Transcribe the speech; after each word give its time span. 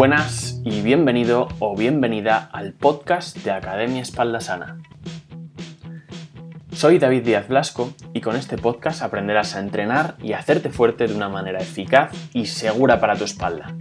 Buenas 0.00 0.62
y 0.64 0.80
bienvenido 0.80 1.48
o 1.58 1.76
bienvenida 1.76 2.48
al 2.54 2.72
podcast 2.72 3.36
de 3.36 3.50
Academia 3.50 4.00
Espalda 4.00 4.40
Sana. 4.40 4.78
Soy 6.72 6.98
David 6.98 7.22
Díaz 7.22 7.48
Blasco 7.48 7.92
y 8.14 8.22
con 8.22 8.34
este 8.34 8.56
podcast 8.56 9.02
aprenderás 9.02 9.56
a 9.56 9.60
entrenar 9.60 10.16
y 10.22 10.32
hacerte 10.32 10.70
fuerte 10.70 11.06
de 11.06 11.14
una 11.14 11.28
manera 11.28 11.58
eficaz 11.58 12.12
y 12.32 12.46
segura 12.46 12.98
para 12.98 13.14
tu 13.14 13.24
espalda. 13.24 13.74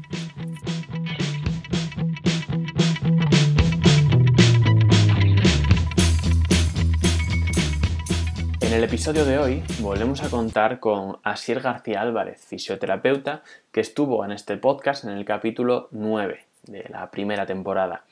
El 8.80 8.86
episodio 8.86 9.26
de 9.26 9.38
hoy 9.38 9.64
volvemos 9.82 10.24
a 10.24 10.30
contar 10.30 10.80
con 10.80 11.18
Asier 11.24 11.60
García 11.60 12.00
Álvarez, 12.00 12.46
fisioterapeuta, 12.46 13.44
que 13.74 13.82
estuvo 13.82 14.24
en 14.24 14.32
este 14.32 14.56
podcast 14.56 15.04
en 15.04 15.10
el 15.10 15.26
capítulo 15.26 15.90
9 15.92 16.46
de 16.64 16.88
la 16.88 17.12
primera 17.12 17.46
temporada. 17.46 18.06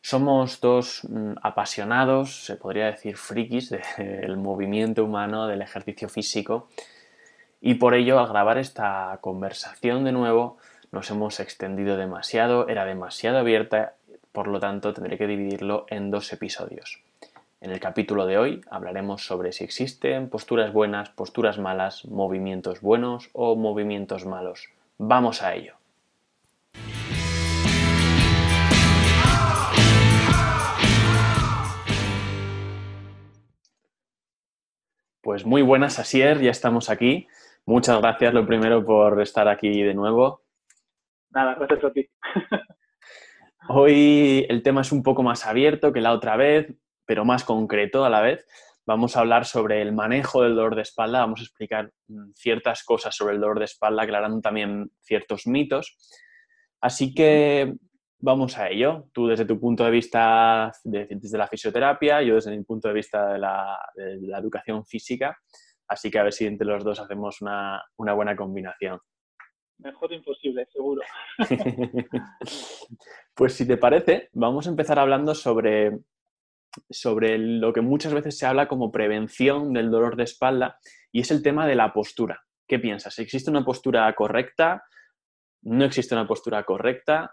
Somos 0.00 0.60
dos 0.60 1.00
mm, 1.02 1.32
apasionados, 1.42 2.44
se 2.44 2.54
podría 2.54 2.86
decir 2.86 3.16
frikis, 3.16 3.74
del 3.98 4.36
movimiento 4.36 5.04
humano, 5.04 5.48
del 5.48 5.62
ejercicio 5.62 6.08
físico, 6.08 6.68
y 7.60 7.74
por 7.74 7.94
ello 7.94 8.20
al 8.20 8.28
grabar 8.28 8.58
esta 8.58 9.18
conversación 9.20 10.04
de 10.04 10.12
nuevo 10.12 10.56
nos 10.92 11.10
hemos 11.10 11.40
extendido 11.40 11.96
demasiado, 11.96 12.68
era 12.68 12.84
demasiado 12.84 13.38
abierta, 13.38 13.94
por 14.30 14.46
lo 14.46 14.60
tanto 14.60 14.94
tendré 14.94 15.18
que 15.18 15.26
dividirlo 15.26 15.84
en 15.88 16.12
dos 16.12 16.32
episodios. 16.32 17.03
En 17.64 17.70
el 17.70 17.80
capítulo 17.80 18.26
de 18.26 18.36
hoy 18.36 18.60
hablaremos 18.70 19.24
sobre 19.24 19.50
si 19.50 19.64
existen 19.64 20.28
posturas 20.28 20.70
buenas, 20.70 21.08
posturas 21.08 21.58
malas, 21.58 22.04
movimientos 22.04 22.82
buenos 22.82 23.30
o 23.32 23.56
movimientos 23.56 24.26
malos. 24.26 24.68
Vamos 24.98 25.40
a 25.40 25.54
ello. 25.54 25.74
Pues 35.22 35.46
muy 35.46 35.62
buenas, 35.62 35.98
Asier, 35.98 36.42
ya 36.42 36.50
estamos 36.50 36.90
aquí. 36.90 37.28
Muchas 37.64 37.98
gracias, 37.98 38.34
lo 38.34 38.46
primero, 38.46 38.84
por 38.84 39.22
estar 39.22 39.48
aquí 39.48 39.82
de 39.82 39.94
nuevo. 39.94 40.42
Nada, 41.30 41.54
gracias 41.54 41.82
a 41.82 41.92
ti. 41.94 42.10
Hoy 43.70 44.44
el 44.50 44.62
tema 44.62 44.82
es 44.82 44.92
un 44.92 45.02
poco 45.02 45.22
más 45.22 45.46
abierto 45.46 45.94
que 45.94 46.02
la 46.02 46.12
otra 46.12 46.36
vez 46.36 46.74
pero 47.06 47.24
más 47.24 47.44
concreto 47.44 48.04
a 48.04 48.10
la 48.10 48.20
vez. 48.20 48.46
Vamos 48.86 49.16
a 49.16 49.20
hablar 49.20 49.46
sobre 49.46 49.80
el 49.80 49.92
manejo 49.92 50.42
del 50.42 50.54
dolor 50.54 50.76
de 50.76 50.82
espalda, 50.82 51.20
vamos 51.20 51.40
a 51.40 51.44
explicar 51.44 51.90
mm, 52.08 52.32
ciertas 52.34 52.84
cosas 52.84 53.16
sobre 53.16 53.34
el 53.34 53.40
dolor 53.40 53.58
de 53.58 53.64
espalda, 53.64 54.02
aclarando 54.02 54.40
también 54.40 54.90
ciertos 55.00 55.46
mitos. 55.46 55.96
Así 56.80 57.14
que 57.14 57.74
vamos 58.18 58.58
a 58.58 58.68
ello. 58.68 59.06
Tú 59.12 59.26
desde 59.26 59.46
tu 59.46 59.58
punto 59.58 59.84
de 59.84 59.90
vista, 59.90 60.70
desde 60.82 61.38
la 61.38 61.48
fisioterapia, 61.48 62.22
yo 62.22 62.34
desde 62.34 62.56
mi 62.56 62.62
punto 62.62 62.88
de 62.88 62.94
vista 62.94 63.32
de 63.32 63.38
la, 63.38 63.78
educación 64.38 64.84
física. 64.84 65.38
Así 65.88 66.10
que 66.10 66.18
a 66.18 66.24
ver 66.24 66.32
si 66.32 66.46
entre 66.46 66.66
los 66.66 66.84
dos 66.84 67.00
hacemos 67.00 67.40
una, 67.42 67.82
una 67.96 68.14
buena 68.14 68.36
combinación. 68.36 68.98
Mejor 69.78 70.12
imposible, 70.12 70.66
seguro. 70.72 71.02
pues 73.34 73.54
si 73.54 73.66
te 73.66 73.76
parece, 73.76 74.28
vamos 74.32 74.66
a 74.66 74.70
empezar 74.70 74.98
hablando 74.98 75.34
sobre 75.34 75.98
sobre 76.90 77.38
lo 77.38 77.72
que 77.72 77.80
muchas 77.80 78.14
veces 78.14 78.38
se 78.38 78.46
habla 78.46 78.68
como 78.68 78.92
prevención 78.92 79.72
del 79.72 79.90
dolor 79.90 80.16
de 80.16 80.24
espalda 80.24 80.78
y 81.12 81.20
es 81.20 81.30
el 81.30 81.42
tema 81.42 81.66
de 81.66 81.74
la 81.76 81.92
postura. 81.92 82.42
¿Qué 82.66 82.78
piensas? 82.78 83.18
¿Existe 83.18 83.50
una 83.50 83.64
postura 83.64 84.12
correcta? 84.14 84.84
¿No 85.62 85.84
existe 85.84 86.14
una 86.14 86.26
postura 86.26 86.64
correcta? 86.64 87.32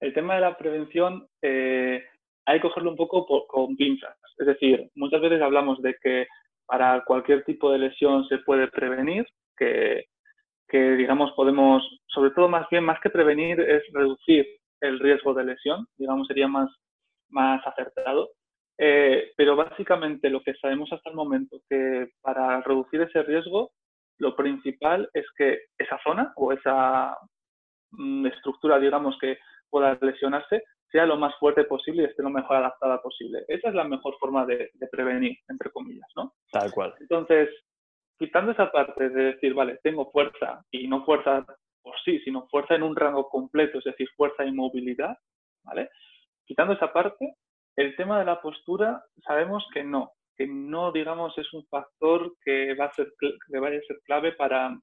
El 0.00 0.12
tema 0.14 0.34
de 0.34 0.40
la 0.40 0.56
prevención 0.56 1.28
eh, 1.40 2.04
hay 2.46 2.58
que 2.58 2.68
cogerlo 2.68 2.90
un 2.90 2.96
poco 2.96 3.26
con 3.46 3.76
pinzas. 3.76 4.16
Es 4.38 4.46
decir, 4.46 4.90
muchas 4.94 5.20
veces 5.20 5.40
hablamos 5.40 5.80
de 5.82 5.94
que 6.02 6.26
para 6.66 7.04
cualquier 7.04 7.44
tipo 7.44 7.70
de 7.70 7.78
lesión 7.78 8.26
se 8.28 8.38
puede 8.38 8.68
prevenir, 8.68 9.26
que, 9.56 10.06
que 10.68 10.96
digamos 10.96 11.32
podemos, 11.32 11.82
sobre 12.06 12.30
todo 12.30 12.48
más 12.48 12.66
bien, 12.70 12.84
más 12.84 12.98
que 13.00 13.10
prevenir, 13.10 13.60
es 13.60 13.82
reducir 13.92 14.46
el 14.80 14.98
riesgo 14.98 15.34
de 15.34 15.44
lesión, 15.44 15.86
digamos, 15.96 16.26
sería 16.26 16.48
más 16.48 16.68
más 17.32 17.66
acertado. 17.66 18.30
Eh, 18.78 19.32
pero 19.36 19.54
básicamente 19.54 20.30
lo 20.30 20.42
que 20.42 20.54
sabemos 20.54 20.92
hasta 20.92 21.10
el 21.10 21.16
momento 21.16 21.60
que 21.68 22.08
para 22.20 22.60
reducir 22.62 23.02
ese 23.02 23.22
riesgo, 23.22 23.72
lo 24.18 24.34
principal 24.34 25.08
es 25.12 25.26
que 25.36 25.66
esa 25.78 25.98
zona 26.02 26.32
o 26.36 26.52
esa 26.52 27.16
mm, 27.90 28.26
estructura, 28.26 28.78
digamos, 28.78 29.16
que 29.20 29.38
pueda 29.68 29.98
lesionarse, 30.00 30.62
sea 30.90 31.06
lo 31.06 31.16
más 31.16 31.34
fuerte 31.38 31.64
posible 31.64 32.02
y 32.02 32.06
esté 32.06 32.22
lo 32.22 32.30
mejor 32.30 32.56
adaptada 32.56 33.00
posible. 33.00 33.44
Esa 33.48 33.68
es 33.68 33.74
la 33.74 33.84
mejor 33.84 34.14
forma 34.18 34.44
de, 34.44 34.70
prevenir, 34.90 35.38
entre 35.48 35.70
comillas, 35.70 36.08
¿no? 36.14 36.34
Tal 36.50 36.70
cual. 36.70 36.94
Entonces, 37.00 37.48
quitando 38.18 38.52
esa 38.52 38.70
parte 38.70 39.08
de 39.08 39.24
decir, 39.32 39.54
vale, 39.54 39.80
tengo 39.82 40.10
fuerza 40.10 40.62
y 40.70 40.86
no 40.86 41.04
fuerza 41.04 41.44
por 41.82 41.94
sí, 42.04 42.20
sino 42.20 42.46
fuerza 42.48 42.74
en 42.74 42.82
un 42.82 42.94
rango 42.94 43.28
completo, 43.28 43.78
es 43.78 43.84
decir, 43.84 44.08
fuerza 44.16 44.44
y 44.44 44.52
movilidad, 44.52 45.16
¿vale? 45.64 45.88
Quitando 46.44 46.74
esa 46.74 46.92
parte, 46.92 47.36
el 47.76 47.96
tema 47.96 48.18
de 48.18 48.24
la 48.24 48.40
postura 48.40 49.04
sabemos 49.24 49.66
que 49.72 49.82
no, 49.82 50.12
que 50.36 50.46
no, 50.46 50.92
digamos, 50.92 51.36
es 51.38 51.52
un 51.52 51.66
factor 51.66 52.34
que, 52.44 52.74
va 52.74 52.86
a 52.86 52.92
ser, 52.94 53.12
que 53.18 53.58
vaya 53.58 53.80
ser 53.86 54.00
clave 54.04 54.32
para 54.32 54.78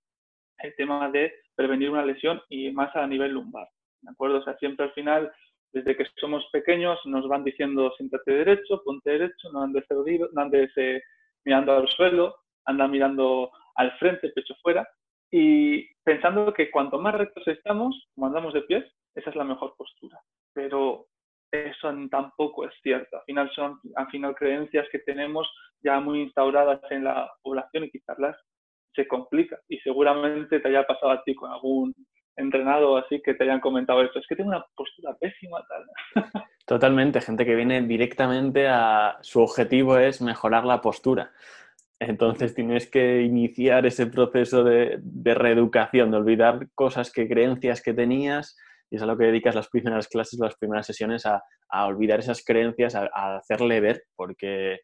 el 0.59 0.75
tema 0.75 1.09
de 1.09 1.34
prevenir 1.56 1.90
una 1.90 2.06
lesión 2.06 2.42
y 2.50 2.72
más 2.72 2.96
a 2.96 3.08
nivel 3.08 3.34
lumbar. 3.34 3.68
¿De 4.02 4.12
acuerdo? 4.12 4.40
O 4.40 4.44
sea, 4.44 4.58
siempre 4.58 4.86
al 4.86 4.94
final, 4.94 5.31
desde 5.72 5.96
que 5.96 6.06
somos 6.18 6.46
pequeños, 6.52 7.00
nos 7.06 7.28
van 7.28 7.44
diciendo 7.44 7.92
siéntate 7.98 8.31
derecho, 8.31 8.81
ponte 8.84 9.12
derecho, 9.12 9.52
no 9.52 9.62
andes, 9.64 9.86
no 10.34 10.42
andes 10.42 10.72
eh, 10.78 11.02
mirando 11.46 11.74
al 11.74 11.88
suelo, 11.90 12.36
anda 12.66 12.88
mirando 12.88 13.52
al 13.75 13.92
frente, 13.98 14.30
pecho 14.30 14.56
fuera, 14.62 14.88
y 15.31 15.86
pensando 16.03 16.53
que 16.53 16.72
cuanto 16.72 17.00
más 17.00 17.16
rectos 17.16 17.48
estamos, 17.48 18.09
como 18.16 18.28
andamos 18.28 18.53
de 18.53 18.62
pies, 18.64 18.86
esa 19.16 19.30
es 19.30 19.36
la 19.36 19.44
mejor 19.44 19.75
postura. 19.78 20.19
Pero 20.53 21.08
eso 21.52 21.94
tampoco 22.10 22.66
es 22.66 22.74
cierto. 22.82 23.18
Al 23.18 23.24
final 23.24 23.52
son 23.56 23.80
al 23.96 24.08
final 24.08 24.36
creencias 24.36 24.88
que 24.92 25.00
tenemos 25.00 25.50
ya 25.82 26.00
muy 26.00 26.22
instauradas 26.22 26.80
en 26.92 27.04
la 27.04 27.32
población 27.42 27.86
y 27.86 27.92
quitarlas 27.92 28.36
se 28.96 29.08
complica. 29.08 29.60
Y 29.68 29.78
seguramente 29.80 30.60
te 30.60 30.68
haya 30.68 30.86
pasado 30.86 31.12
a 31.12 31.24
ti 31.24 31.36
con 31.36 31.52
algún 31.52 31.96
entrenado 32.36 32.98
así 32.98 33.22
que 33.22 33.34
te 33.34 33.44
hayan 33.44 33.60
comentado 33.60 34.02
esto. 34.02 34.20
Es 34.20 34.28
que 34.28 34.36
tengo 34.36 34.50
una 34.50 34.66
postura 34.76 35.16
pésima 35.20 35.60
tal. 35.68 36.24
Totalmente, 36.66 37.22
gente 37.22 37.46
que 37.46 37.56
viene 37.56 37.81
directamente 37.81 38.68
a 38.68 39.18
su 39.22 39.42
objetivo 39.42 39.98
es 39.98 40.22
mejorar 40.22 40.66
la 40.66 40.81
postura. 40.81 41.31
Entonces 42.00 42.54
tienes 42.54 42.90
que 42.90 43.24
iniciar 43.24 43.86
ese 43.86 44.08
proceso 44.08 44.64
de, 44.64 45.00
de 45.02 45.34
reeducación, 45.34 46.12
de 46.12 46.18
olvidar 46.18 46.70
cosas 46.74 47.12
que 47.12 47.28
creencias 47.28 47.81
que 47.81 47.94
tenías 47.94 48.58
y 48.89 48.95
es 48.95 49.01
a 49.01 49.05
lo 49.05 49.17
que 49.17 49.25
dedicas 49.25 49.55
las 49.55 49.69
primeras 49.69 50.07
clases, 50.07 50.39
las 50.39 50.55
primeras 50.55 50.85
sesiones, 50.85 51.25
a, 51.25 51.41
olvidar 51.85 52.19
esas 52.19 52.44
creencias, 52.44 52.95
a, 52.95 53.38
hacerle 53.38 53.79
ver 53.79 54.03
porque, 54.16 54.79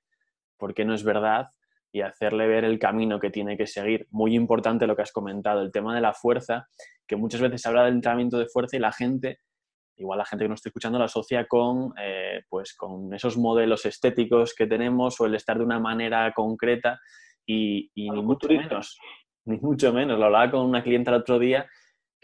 porque 0.58 0.86
no 0.86 0.94
es 0.94 1.04
verdad 1.04 1.48
y 1.92 2.02
hacerle 2.02 2.48
ver 2.48 2.66
el 2.66 2.78
camino 2.78 3.20
que 3.20 3.32
tiene 3.32 3.58
que 3.58 3.66
seguir. 3.66 4.08
Muy 4.12 4.36
importante 4.36 4.86
lo 4.86 4.96
que 4.96 5.02
has 5.02 5.12
comentado, 5.12 5.62
el 5.62 5.72
tema 5.72 5.96
de 5.96 6.02
la 6.02 6.14
fuerza, 6.14 6.68
que 7.08 7.16
muchas 7.16 7.42
veces 7.42 7.62
se 7.62 7.70
habla 7.70 7.86
del 7.86 7.96
entrenamiento 7.96 8.38
de 8.38 8.48
fuerza 8.48 8.78
y 8.78 8.80
la 8.80 8.92
gente, 8.92 9.40
igual 9.96 10.20
la 10.20 10.26
gente 10.26 10.46
que 10.46 10.50
no 10.50 10.56
está 10.56 10.70
escuchando, 10.70 11.00
lo 11.00 11.06
asocia 11.06 11.48
con, 11.48 11.94
eh, 12.00 12.42
pues, 12.50 12.76
con 12.76 13.14
esos 13.14 13.38
modelos 13.38 13.86
estéticos 13.86 14.54
que 14.54 14.68
tenemos 14.68 15.20
o 15.20 15.26
el 15.26 15.36
estar 15.36 15.58
de 15.58 15.64
una 15.64 15.80
manera 15.80 16.32
concreta 16.34 17.00
y, 17.46 17.90
y 17.96 18.12
ni 18.12 18.22
mucho 18.22 18.50
menos, 18.50 19.00
ni 19.46 19.58
mucho 19.58 19.94
menos. 19.94 20.20
Lo 20.20 20.26
hablaba 20.26 20.52
con 20.52 20.66
una 20.66 20.84
clienta 20.84 21.12
el 21.12 21.22
otro 21.22 21.40
día 21.40 21.66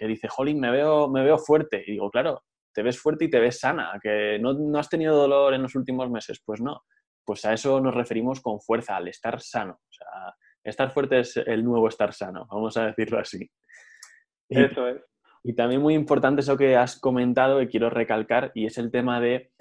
que 0.02 0.08
dice, 0.08 0.28
Jolín, 0.28 0.60
me 0.60 0.72
veo, 0.72 1.08
me 1.10 1.24
veo 1.24 1.38
fuerte. 1.38 1.84
Y 1.86 1.92
digo, 1.92 2.10
claro, 2.10 2.44
te 2.74 2.82
ves 2.82 3.00
fuerte 3.00 3.26
y 3.26 3.30
te 3.30 3.40
ves 3.40 3.60
sana, 3.60 4.00
que 4.02 4.40
no, 4.40 4.54
no 4.54 4.80
has 4.80 4.90
tenido 4.90 5.16
dolor 5.16 5.54
en 5.54 5.62
los 5.62 5.76
últimos 5.76 6.10
meses. 6.10 6.42
Pues 6.44 6.60
no, 6.60 6.82
pues 7.24 7.46
a 7.46 7.54
eso 7.54 7.80
nos 7.80 7.94
referimos 7.94 8.42
con 8.42 8.60
fuerza, 8.60 8.98
al 8.98 9.08
estar 9.10 9.40
sano. 9.40 9.74
O 9.74 9.94
sea, 9.94 10.08
estar 10.64 10.90
fuerte 10.90 11.20
es 11.20 11.38
el 11.38 11.64
nuevo 11.64 11.88
estar 11.88 12.14
sano, 12.14 12.48
vamos 12.50 12.78
a 12.78 12.88
decirlo 12.88 13.20
así. 13.20 13.48
Eso 14.50 14.88
es. 14.88 15.04
Y 15.44 15.54
también 15.54 15.82
muy 15.82 15.94
importante 15.94 16.42
eso 16.42 16.58
que 16.58 16.76
has 16.76 17.00
comentado 17.00 17.62
y 17.62 17.68
quiero 17.68 17.92
recalcar, 17.92 18.52
y 18.56 18.66
es 18.66 18.80
el 18.80 18.90
tema 18.90 19.22
de 19.22 19.52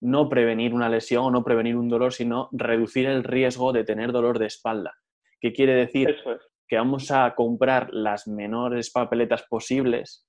no 0.00 0.30
prevenir 0.30 0.72
una 0.72 0.88
lesión 0.88 1.26
o 1.26 1.30
no 1.30 1.44
prevenir 1.44 1.76
un 1.76 1.90
dolor, 1.90 2.14
sino 2.14 2.48
reducir 2.52 3.04
el 3.04 3.22
riesgo 3.22 3.74
de 3.74 3.84
tener 3.84 4.12
dolor 4.12 4.38
de 4.38 4.46
espalda. 4.46 4.94
¿Qué 5.40 5.52
quiere 5.52 5.74
decir? 5.74 6.08
Eso 6.08 6.32
es 6.32 6.53
que 6.68 6.76
vamos 6.76 7.10
a 7.10 7.34
comprar 7.34 7.92
las 7.92 8.26
menores 8.26 8.90
papeletas 8.90 9.44
posibles, 9.48 10.26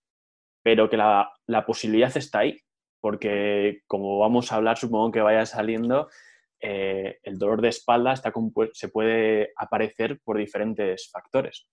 pero 0.64 0.90
que 0.90 0.98
la, 0.98 1.30
posibilidad 1.66 2.16
está 2.16 2.40
ahí, 2.40 2.58
porque 3.02 3.82
como 3.88 4.20
vamos 4.20 4.52
a 4.52 4.56
hablar, 4.56 4.78
supongo 4.78 5.12
que 5.12 5.22
vaya 5.22 5.46
saliendo, 5.46 6.10
eh, 6.62 7.20
el 7.24 7.38
dolor 7.38 7.62
de 7.62 7.70
espalda 7.70 8.14
está 8.14 8.34
se 8.74 8.90
puede 8.90 9.52
aparecer 9.58 10.20
por 10.24 10.38
diferentes 10.38 11.10
factores. 11.12 11.68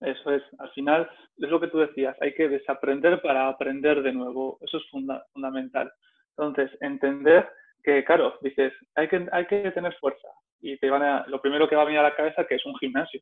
Eso 0.00 0.32
es, 0.32 0.42
al 0.58 0.70
final 0.72 1.10
es 1.38 1.48
lo 1.48 1.60
que 1.60 1.68
tú 1.68 1.78
decías, 1.78 2.16
hay 2.20 2.34
que 2.34 2.48
desaprender 2.48 3.22
para 3.22 3.48
aprender 3.48 4.02
de 4.02 4.12
nuevo, 4.12 4.58
eso 4.60 4.78
es 4.78 4.84
fundamental. 5.32 5.90
Entonces, 6.36 6.76
entender 6.80 7.48
que, 7.82 8.04
claro, 8.04 8.34
dices, 8.42 8.72
hay 8.96 9.08
que, 9.08 9.26
hay 9.32 9.46
que 9.46 9.70
tener 9.70 9.94
fuerza 9.96 10.28
y 10.64 10.78
lo 11.26 11.42
primero 11.42 11.68
que 11.68 11.76
va 11.76 11.82
a 11.82 11.84
venir 11.84 12.00
a 12.00 12.04
la 12.04 12.16
cabeza 12.16 12.46
que 12.46 12.54
es 12.54 12.64
un 12.64 12.74
gimnasio. 12.76 13.20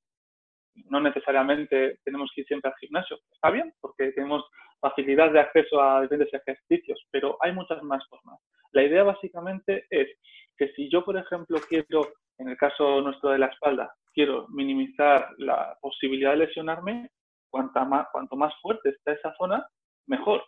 No 0.86 1.00
necesariamente 1.00 1.98
tenemos 2.04 2.30
que 2.34 2.42
ir 2.42 2.46
siempre 2.46 2.70
al 2.70 2.78
gimnasio, 2.78 3.18
está 3.32 3.50
bien, 3.50 3.74
porque 3.80 4.12
tenemos 4.12 4.44
facilidad 4.80 5.32
de 5.32 5.40
acceso 5.40 5.82
a 5.82 6.02
diferentes 6.02 6.32
ejercicios, 6.32 7.04
pero 7.10 7.36
hay 7.40 7.52
muchas 7.52 7.82
más 7.82 8.06
formas. 8.08 8.38
La 8.70 8.84
idea 8.84 9.02
básicamente 9.02 9.86
es 9.90 10.08
que 10.56 10.72
si 10.74 10.88
yo, 10.88 11.04
por 11.04 11.16
ejemplo, 11.16 11.58
quiero, 11.68 12.12
en 12.38 12.48
el 12.48 12.56
caso 12.56 13.00
nuestro 13.00 13.30
de 13.30 13.38
la 13.38 13.46
espalda, 13.46 13.92
quiero 14.14 14.46
minimizar 14.48 15.28
la 15.38 15.76
posibilidad 15.80 16.30
de 16.30 16.46
lesionarme, 16.46 17.10
cuanto 17.50 17.84
más, 17.84 18.06
cuanto 18.12 18.36
más 18.36 18.54
fuerte 18.62 18.90
está 18.90 19.12
esa 19.12 19.34
zona, 19.36 19.66
mejor. 20.06 20.44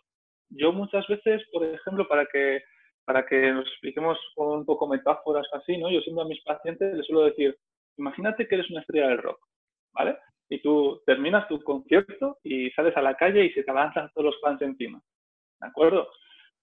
Yo 0.49 0.71
muchas 0.71 1.05
veces, 1.07 1.43
por 1.51 1.65
ejemplo, 1.65 2.07
para 2.07 2.25
que, 2.25 2.61
para 3.05 3.25
que 3.25 3.51
nos 3.51 3.67
expliquemos 3.67 4.17
con 4.35 4.59
un 4.59 4.65
poco 4.65 4.87
metáforas 4.87 5.47
así, 5.53 5.77
¿no? 5.77 5.89
Yo 5.91 6.01
siempre 6.01 6.23
a 6.23 6.27
mis 6.27 6.41
pacientes 6.41 6.93
les 6.93 7.05
suelo 7.05 7.23
decir, 7.23 7.57
imagínate 7.97 8.47
que 8.47 8.55
eres 8.55 8.69
una 8.69 8.81
estrella 8.81 9.07
del 9.07 9.19
rock, 9.19 9.39
¿vale? 9.93 10.17
Y 10.49 10.61
tú 10.61 11.01
terminas 11.05 11.47
tu 11.47 11.61
concierto 11.63 12.39
y 12.43 12.69
sales 12.71 12.95
a 12.97 13.01
la 13.01 13.15
calle 13.15 13.45
y 13.45 13.53
se 13.53 13.63
te 13.63 13.71
avanzan 13.71 14.11
todos 14.13 14.25
los 14.25 14.41
fans 14.41 14.61
encima, 14.61 15.01
¿de 15.61 15.67
acuerdo? 15.67 16.09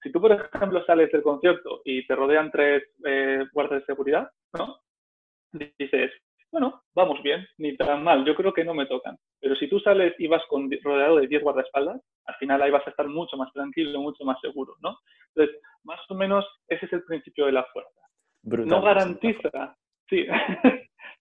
Si 0.03 0.11
tú, 0.11 0.21
por 0.21 0.33
ejemplo, 0.33 0.85
sales 0.85 1.13
del 1.13 1.23
concierto 1.23 1.81
y 1.85 2.05
te 2.07 2.17
rodean 2.17 2.51
tres 2.51 2.83
eh, 3.05 3.45
guardias 3.53 3.81
de 3.81 3.87
seguridad, 3.87 4.31
¿no? 4.53 4.79
Dices, 5.79 6.11
bueno, 6.51 6.83
vamos 6.95 7.23
bien, 7.23 7.47
ni 7.59 7.77
tan 7.77 8.03
mal, 8.03 8.25
yo 8.25 8.35
creo 8.35 8.53
que 8.53 8.65
no 8.65 8.75
me 8.75 8.87
tocan. 8.87 9.17
Pero 9.41 9.55
si 9.57 9.69
tú 9.69 9.81
sales 9.81 10.15
y 10.19 10.27
vas 10.27 10.43
con, 10.49 10.71
rodeado 10.83 11.17
de 11.17 11.27
10 11.27 11.43
guardaespaldas, 11.43 12.01
al 12.27 12.35
final 12.37 12.61
ahí 12.61 12.71
vas 12.71 12.87
a 12.87 12.91
estar 12.91 13.09
mucho 13.09 13.37
más 13.37 13.53
tranquilo, 13.53 14.01
mucho 14.01 14.25
más 14.25 14.41
seguro, 14.41 14.77
¿no? 14.81 14.99
O 16.13 16.15
menos 16.15 16.45
ese 16.69 16.85
es 16.85 16.93
el 16.93 17.05
principio 17.05 17.47
de 17.47 17.53
la 17.53 17.65
fuerza. 17.73 18.03
no 18.43 18.83
garantiza, 18.83 19.75
sí, 20.11 20.27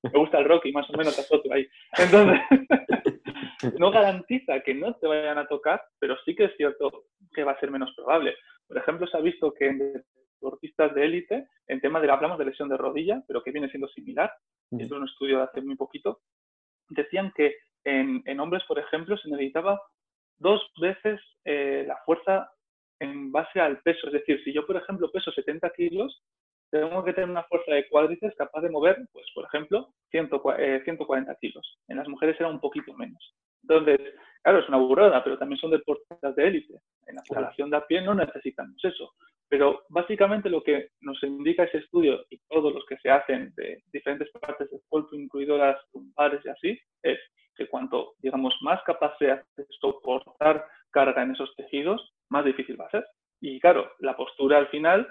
me 0.03 0.19
gusta 0.19 0.39
el 0.39 0.49
Rocky, 0.49 0.71
más 0.73 0.89
o 0.89 0.97
menos 0.97 1.17
a 1.17 1.53
ahí. 1.53 1.65
Entonces, 1.97 2.39
no 3.79 3.89
garantiza 3.89 4.59
que 4.59 4.73
no 4.73 4.93
te 4.95 5.07
vayan 5.07 5.37
a 5.37 5.47
tocar, 5.47 5.81
pero 5.97 6.17
sí 6.25 6.35
que 6.35 6.45
es 6.45 6.57
cierto 6.57 7.05
que 7.33 7.45
va 7.45 7.53
a 7.53 7.59
ser 7.61 7.71
menos 7.71 7.93
probable. 7.95 8.35
Por 8.67 8.77
ejemplo, 8.77 9.07
se 9.07 9.17
ha 9.17 9.21
visto 9.21 9.53
que 9.53 9.67
en 9.67 10.03
deportistas 10.41 10.93
de 10.93 11.05
élite, 11.05 11.47
en 11.67 11.79
tema 11.79 12.01
de, 12.01 12.11
hablamos 12.11 12.37
de 12.37 12.45
lesión 12.45 12.67
de 12.67 12.75
rodilla, 12.75 13.23
pero 13.29 13.41
que 13.41 13.51
viene 13.51 13.69
siendo 13.69 13.87
similar, 13.87 14.29
es 14.77 14.91
un 14.91 15.05
estudio 15.05 15.37
de 15.37 15.43
hace 15.43 15.61
muy 15.61 15.75
poquito, 15.75 16.19
decían 16.89 17.31
que 17.33 17.55
en, 17.85 18.39
hombres, 18.41 18.63
por 18.67 18.77
ejemplo, 18.77 19.17
se 19.17 19.29
necesitaba 19.29 19.81
dos 20.37 20.61
veces 20.81 21.21
eh, 21.45 21.85
la 21.87 21.95
fuerza 22.05 22.51
en 23.01 23.31
base 23.31 23.59
al 23.59 23.81
peso. 23.81 24.07
Es 24.07 24.13
decir, 24.13 24.41
si 24.43 24.53
yo, 24.53 24.65
por 24.65 24.77
ejemplo, 24.77 25.11
peso 25.11 25.31
70 25.31 25.69
kilos, 25.71 26.23
tengo 26.69 27.03
que 27.03 27.13
tener 27.13 27.29
una 27.29 27.43
fuerza 27.43 27.73
de 27.73 27.89
cuádriceps 27.89 28.35
capaz 28.35 28.61
de 28.61 28.69
mover, 28.69 28.97
pues, 29.11 29.25
por 29.35 29.45
ejemplo, 29.45 29.89
140 30.11 31.31
eh, 31.31 31.37
kilos. 31.41 31.79
En 31.87 31.97
las 31.97 32.07
mujeres 32.07 32.39
era 32.39 32.47
un 32.47 32.61
poquito 32.61 32.93
menos. 32.93 33.35
Entonces, 33.63 33.99
claro, 34.41 34.59
es 34.59 34.69
una 34.69 34.77
burrada, 34.77 35.23
pero 35.23 35.37
también 35.37 35.59
son 35.59 35.71
deportistas 35.71 36.35
de 36.35 36.47
élite. 36.47 36.75
En 37.07 37.15
la 37.15 37.21
escalación 37.23 37.69
de 37.69 37.77
a 37.77 37.85
pie 37.85 38.01
no 38.01 38.13
necesitamos 38.13 38.77
eso. 38.83 39.11
Pero 39.49 39.83
básicamente 39.89 40.49
lo 40.49 40.63
que 40.63 40.89
nos 41.01 41.21
indica 41.23 41.63
ese 41.63 41.79
estudio 41.79 42.23
y 42.29 42.39
todos 42.47 42.73
los 42.73 42.85
que 42.85 42.97
se 42.97 43.09
hacen 43.09 43.51
de 43.55 43.83
diferentes 43.91 44.29
partes 44.31 44.69
del 44.69 44.81
cuerpo, 44.87 45.15
incluido 45.15 45.57
las 45.57 45.77
lumbares 45.93 46.39
y 46.45 46.49
así, 46.49 46.79
es 47.03 47.19
que 47.55 47.67
cuanto, 47.67 48.13
digamos, 48.19 48.55
más 48.61 48.81
capaz 48.83 49.17
sea 49.17 49.43
de 49.57 49.65
soportar 49.81 50.65
carga 50.91 51.23
en 51.23 51.31
esos 51.31 51.53
tejidos, 51.55 52.13
más 52.31 52.45
difícil 52.45 52.79
va 52.79 52.85
a 52.85 52.91
ser. 52.91 53.05
Y 53.39 53.59
claro, 53.59 53.91
la 53.99 54.15
postura 54.15 54.57
al 54.57 54.67
final 54.69 55.07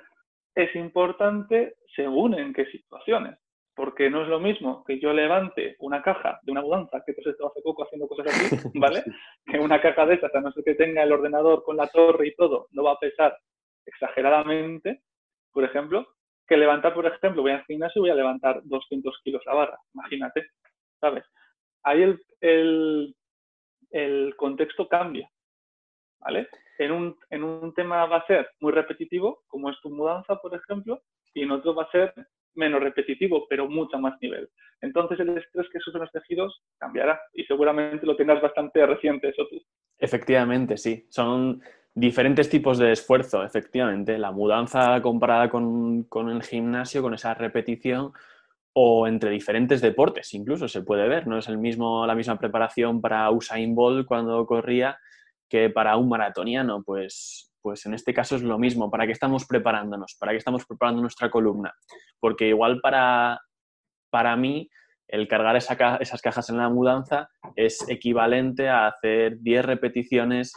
es 0.54 0.74
importante 0.74 1.76
según 1.94 2.34
en 2.34 2.52
qué 2.52 2.66
situaciones. 2.66 3.38
Porque 3.74 4.10
no 4.10 4.22
es 4.22 4.28
lo 4.28 4.40
mismo 4.40 4.84
que 4.84 4.98
yo 4.98 5.12
levante 5.12 5.76
una 5.78 6.02
caja 6.02 6.40
de 6.42 6.52
una 6.52 6.60
mudanza, 6.60 7.02
que 7.06 7.12
te 7.12 7.20
has 7.20 7.28
hace 7.28 7.62
poco 7.62 7.84
haciendo 7.84 8.08
cosas 8.08 8.26
así, 8.26 8.56
¿vale? 8.74 9.04
que 9.46 9.58
una 9.58 9.80
caja 9.80 10.06
de 10.06 10.14
esas, 10.14 10.34
a 10.34 10.40
no 10.40 10.50
ser 10.52 10.64
que 10.64 10.74
tenga 10.74 11.02
el 11.02 11.12
ordenador 11.12 11.62
con 11.62 11.76
la 11.76 11.86
torre 11.86 12.28
y 12.28 12.34
todo, 12.34 12.66
no 12.72 12.82
va 12.82 12.92
a 12.92 12.98
pesar 12.98 13.38
exageradamente, 13.86 15.02
por 15.52 15.64
ejemplo, 15.64 16.06
que 16.46 16.56
levantar, 16.56 16.92
por 16.94 17.06
ejemplo, 17.06 17.42
voy 17.42 17.52
al 17.52 17.64
gimnasio 17.64 18.00
y 18.00 18.02
voy 18.02 18.10
a 18.10 18.16
levantar 18.16 18.60
200 18.64 19.20
kilos 19.22 19.42
la 19.46 19.54
barra, 19.54 19.78
imagínate, 19.94 20.48
¿sabes? 21.00 21.24
Ahí 21.82 22.02
el, 22.02 22.20
el, 22.40 23.14
el 23.90 24.34
contexto 24.36 24.88
cambia, 24.88 25.30
¿vale? 26.18 26.48
En 26.80 26.92
un, 26.92 27.14
en 27.28 27.44
un 27.44 27.74
tema 27.74 28.06
va 28.06 28.16
a 28.16 28.26
ser 28.26 28.48
muy 28.58 28.72
repetitivo, 28.72 29.42
como 29.48 29.68
es 29.68 29.76
tu 29.82 29.90
mudanza, 29.90 30.36
por 30.36 30.54
ejemplo, 30.54 31.02
y 31.34 31.42
en 31.42 31.50
otro 31.50 31.74
va 31.74 31.82
a 31.82 31.90
ser 31.90 32.14
menos 32.54 32.80
repetitivo, 32.80 33.46
pero 33.50 33.68
mucho 33.68 33.98
más 33.98 34.14
nivel. 34.22 34.48
Entonces 34.80 35.20
el 35.20 35.36
estrés 35.36 35.66
que 35.70 35.78
sufren 35.78 36.00
los 36.00 36.10
tejidos 36.10 36.62
cambiará 36.78 37.20
y 37.34 37.44
seguramente 37.44 38.06
lo 38.06 38.16
tengas 38.16 38.40
bastante 38.40 38.86
reciente 38.86 39.28
eso 39.28 39.46
tú. 39.50 39.60
Efectivamente, 39.98 40.78
sí. 40.78 41.06
Son 41.10 41.60
diferentes 41.94 42.48
tipos 42.48 42.78
de 42.78 42.92
esfuerzo, 42.92 43.44
efectivamente. 43.44 44.16
La 44.16 44.32
mudanza 44.32 45.02
comparada 45.02 45.50
con, 45.50 46.08
el 46.30 46.42
gimnasio, 46.42 47.02
con 47.02 47.12
esa 47.12 47.34
repetición, 47.34 48.12
o 48.72 49.06
entre 49.06 49.28
diferentes 49.28 49.82
deportes, 49.82 50.32
incluso 50.32 50.66
se 50.66 50.80
puede 50.80 51.06
ver. 51.08 51.26
No 51.26 51.36
es 51.36 51.46
el 51.48 51.58
mismo, 51.58 52.06
la 52.06 52.14
misma 52.14 52.38
preparación 52.38 53.02
para 53.02 53.30
Usain 53.30 53.74
Bolt 53.74 54.06
cuando 54.06 54.46
corría 54.46 54.98
que 55.50 55.68
para 55.68 55.96
un 55.96 56.08
maratoniano. 56.08 56.82
Pues, 56.82 57.52
pues 57.60 57.84
en 57.84 57.92
este 57.92 58.14
caso 58.14 58.36
es 58.36 58.42
lo 58.42 58.58
mismo. 58.58 58.90
¿Para 58.90 59.04
qué 59.04 59.12
estamos 59.12 59.46
preparándonos? 59.46 60.16
¿Para 60.18 60.32
qué 60.32 60.38
estamos 60.38 60.64
preparando 60.64 61.02
nuestra 61.02 61.28
columna? 61.30 61.74
Porque 62.18 62.48
igual 62.48 62.80
para, 62.80 63.40
para 64.10 64.36
mí 64.36 64.70
el 65.08 65.26
cargar 65.26 65.56
esas 65.56 66.22
cajas 66.22 66.48
en 66.50 66.56
la 66.56 66.68
mudanza 66.68 67.28
es 67.56 67.86
equivalente 67.88 68.68
a 68.68 68.86
hacer 68.86 69.38
10 69.40 69.64
repeticiones 69.64 70.54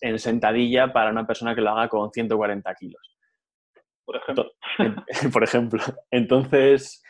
en 0.00 0.18
sentadilla 0.18 0.92
para 0.92 1.10
una 1.10 1.26
persona 1.26 1.54
que 1.54 1.60
lo 1.60 1.70
haga 1.70 1.88
con 1.88 2.10
140 2.12 2.74
kilos. 2.76 3.16
Por 4.04 4.16
ejemplo. 4.16 4.52
por 5.32 5.42
ejemplo. 5.42 5.82
Entonces, 6.12 7.02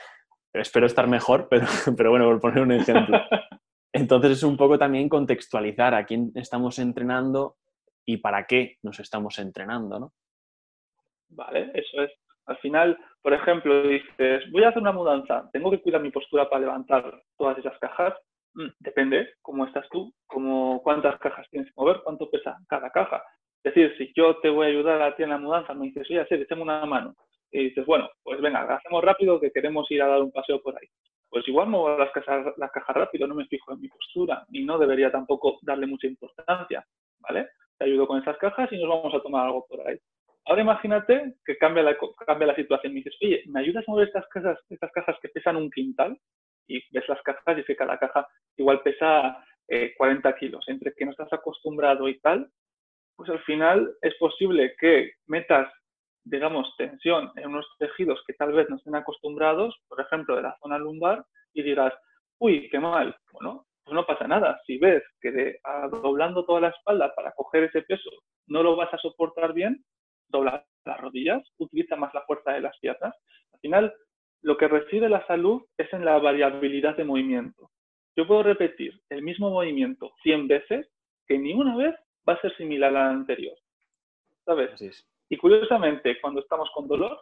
espero 0.55 0.87
estar 0.87 1.07
mejor, 1.07 1.49
pero, 1.51 1.67
pero 1.97 2.11
bueno, 2.11 2.25
por 2.27 2.41
poner 2.41 2.63
un 2.63 2.73
ejemplo. 2.73 3.21
Entonces 3.99 4.31
es 4.31 4.43
un 4.45 4.57
poco 4.57 4.79
también 4.79 5.09
contextualizar 5.09 5.93
a 5.93 6.07
quién 6.07 6.31
estamos 6.37 6.79
entrenando 6.79 7.57
y 8.07 8.19
para 8.19 8.47
qué 8.47 8.77
nos 8.85 9.01
estamos 9.01 9.41
entrenando, 9.41 9.99
¿no? 9.99 10.13
Vale, 11.31 11.73
eso 11.75 12.03
es. 12.03 12.13
Al 12.47 12.57
final, 12.59 12.97
por 13.21 13.35
ejemplo, 13.35 13.83
dices, 13.83 14.45
voy 14.53 14.63
a 14.63 14.69
hacer 14.69 14.81
una 14.81 14.93
mudanza, 14.93 15.51
tengo 15.53 15.71
que 15.73 15.83
cuidar 15.83 16.01
mi 16.01 16.13
postura 16.13 16.49
para 16.49 16.61
levantar 16.61 17.23
todas 17.37 17.59
esas 17.59 17.77
cajas. 17.81 18.15
Mm, 18.55 18.69
depende 18.79 19.31
cómo 19.43 19.67
estás 19.67 19.87
tú, 19.91 20.15
cómo, 20.29 20.81
cuántas 20.85 21.19
cajas 21.19 21.47
tienes 21.51 21.69
que 21.69 21.75
mover, 21.77 22.01
cuánto 22.05 22.31
pesa 22.31 22.57
cada 22.69 22.91
caja. 22.91 23.21
Es 23.65 23.75
decir, 23.75 23.93
si 23.99 24.13
yo 24.15 24.37
te 24.37 24.49
voy 24.49 24.67
a 24.67 24.71
ayudar 24.71 25.03
a 25.03 25.17
ti 25.17 25.25
en 25.25 25.31
la 25.31 25.39
mudanza, 25.39 25.75
me 25.75 25.87
dices, 25.87 26.07
oye, 26.09 26.25
sí, 26.29 26.37
echame 26.37 26.63
una 26.63 26.87
mano. 26.87 27.17
Y 27.51 27.65
dices, 27.65 27.85
bueno, 27.85 28.09
pues 28.23 28.41
venga, 28.41 28.61
hacemos 28.77 29.03
rápido 29.03 29.41
que 29.41 29.51
queremos 29.51 29.91
ir 29.91 30.03
a 30.03 30.07
dar 30.07 30.23
un 30.23 30.31
paseo 30.31 30.63
por 30.63 30.77
ahí. 30.77 30.87
Pues 31.31 31.47
igual 31.47 31.69
muevo 31.69 31.99
las 31.99 32.11
cajas, 32.13 32.55
las 32.57 32.71
cajas 32.71 32.97
rápido, 32.97 33.27
no 33.27 33.35
me 33.35 33.47
fijo 33.47 33.73
en 33.73 33.81
mi 33.81 33.89
postura 33.89 34.45
y 34.51 34.65
no 34.65 34.79
debería 34.79 35.11
tampoco 35.11 35.59
darle 35.63 35.87
mucha 35.87 36.07
importancia, 36.07 36.85
¿vale? 37.21 37.49
Te 37.77 37.85
ayudo 37.85 38.07
con 38.07 38.21
esas 38.21 38.37
cajas 38.39 38.73
y 38.73 38.79
nos 38.79 38.89
vamos 38.89 39.15
a 39.15 39.21
tomar 39.21 39.47
algo 39.47 39.67
por 39.69 39.87
ahí. 39.87 39.99
Ahora 40.47 40.63
imagínate 40.63 41.35
que 41.45 41.59
cambia 41.59 41.83
la, 41.83 42.55
situación. 42.57 42.95
Me 42.95 43.01
dices, 43.01 43.17
oye, 43.23 43.43
¿me 43.47 43.61
ayudas 43.61 43.85
a 43.87 43.91
mover 43.91 44.09
estas 44.09 44.27
cajas, 44.29 44.59
estas 44.71 44.91
cajas 44.93 45.17
que 45.21 45.29
pesan 45.29 45.57
un 45.57 45.71
quintal? 45.71 46.19
y 46.69 46.83
ves 46.93 47.09
las 47.09 47.21
cajas 47.23 47.43
y 47.49 47.55
dice 47.57 47.73
que 47.73 47.77
cada 47.77 47.99
caja 47.99 48.29
igual 48.57 48.83
pesa 48.83 49.45
40 49.97 50.29
eh, 50.29 50.35
kilos. 50.39 50.65
Entre 50.69 50.93
que 50.93 51.05
no 51.05 51.11
estás 51.11 51.33
acostumbrado 51.33 52.09
y 52.09 52.19
tal, 52.21 52.51
pues 53.17 53.31
al 53.31 53.41
final 53.41 53.97
es 54.03 54.15
posible 54.17 54.75
que 54.79 55.13
metas, 55.27 55.69
digamos, 56.29 56.75
tensión 56.77 57.31
en 57.37 57.49
unos 57.49 57.67
tejidos 57.79 58.23
que 58.27 58.35
tal 58.35 58.53
vez 58.53 58.69
no 58.69 58.77
estén 58.77 58.95
acostumbrados, 58.95 59.77
por 59.89 60.01
ejemplo, 60.01 60.37
de 60.37 60.43
la 60.43 60.57
zona 60.61 60.79
lumbar, 60.79 61.25
y 61.53 61.63
dirás, 61.63 61.93
uy, 62.39 62.69
qué 62.71 62.79
mal. 62.79 63.17
Bueno, 63.33 63.67
pues 63.85 63.95
no 63.95 64.07
pasa 64.07 64.27
nada. 64.29 64.61
Si 64.67 64.79
ves 64.79 65.03
que 65.21 65.59
doblando 65.91 66.45
toda 66.45 66.61
la 66.61 66.69
espalda 66.69 67.15
para 67.15 67.33
coger 67.33 67.65
ese 67.65 67.83
peso 67.83 68.11
no 68.47 68.63
lo 68.63 68.77
vas 68.77 68.93
a 68.93 68.99
soportar 68.99 69.53
bien, 69.53 69.85
dobla 70.29 70.65
las 70.85 71.01
rodillas, 71.01 71.43
utiliza 71.59 71.97
más 71.97 72.13
la 72.15 72.23
fuerza 72.23 72.53
de 72.53 72.61
las 72.61 72.79
piernas. 72.79 73.15
Al 73.53 73.61
final, 73.61 73.95
lo 74.43 74.57
que 74.57 74.69
reside 74.69 75.09
la 75.09 75.27
salud 75.27 75.63
es 75.77 75.93
en 75.93 76.05
la 76.05 76.19
variabilidad 76.19 76.97
de 76.97 77.05
movimiento. 77.05 77.71
Yo 78.17 78.27
puedo 78.27 78.43
repetir 78.43 79.01
el 79.11 79.23
mismo 79.23 79.51
movimiento 79.51 80.13
100 80.23 80.49
veces 80.49 80.89
que 81.27 81.39
ni 81.39 81.53
una 81.53 81.77
vez 81.77 81.95
va 82.29 82.35
a 82.35 82.41
ser 82.41 82.57
similar 82.57 82.91
a 82.91 82.93
la 82.93 83.11
anterior. 83.11 83.57
¿Sabes? 84.45 84.81
Y 85.29 85.37
curiosamente, 85.37 86.21
cuando 86.21 86.41
estamos 86.41 86.71
con 86.75 86.89
dolor, 86.89 87.19